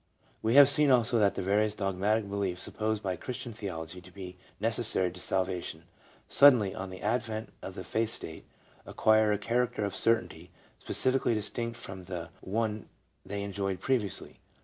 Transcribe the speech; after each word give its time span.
We 0.41 0.55
have 0.55 0.67
seen 0.67 0.89
also 0.89 1.19
that 1.19 1.35
various 1.35 1.75
dogmatic 1.75 2.27
beliefs 2.27 2.63
supposed 2.63 3.03
by 3.03 3.15
Christian 3.17 3.53
theology 3.53 4.01
to 4.01 4.11
be 4.11 4.35
necessary 4.59 5.11
to 5.11 5.19
Salvation, 5.19 5.83
suddenly, 6.27 6.73
on 6.73 6.89
the 6.89 7.03
advent 7.03 7.53
of 7.61 7.75
the 7.75 7.83
faith 7.83 8.09
state, 8.09 8.45
acquire 8.83 9.31
a 9.31 9.37
character 9.37 9.85
of 9.85 9.95
certainty 9.95 10.49
specifically 10.79 11.35
distinct 11.35 11.77
from 11.77 12.05
the 12.05 12.29
one 12.41 12.89
they 13.23 13.43
enjoyed 13.43 13.79
previously. 13.79 14.39